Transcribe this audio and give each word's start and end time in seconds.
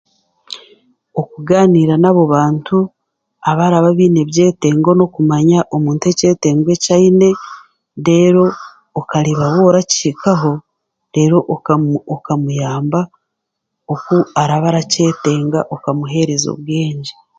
Okuganiira 1.21 1.93
nab'obaantu 1.97 2.77
abaraaba 3.49 3.89
beine 3.97 4.19
ebyetengo 4.25 4.91
n'okumanya 4.95 5.59
omuntu 5.75 6.03
ekyetengo 6.11 6.67
e'kyaine 6.71 7.29
reero 8.05 8.45
okareeba 8.99 9.45
w'orakihikaho 9.61 10.53
reero 11.13 11.37
okamuyamba 12.13 13.01
oku 13.93 14.15
araba 14.41 14.67
arakyetenga 14.71 15.59
okamuhereza 15.73 16.47
obwengye. 16.55 17.13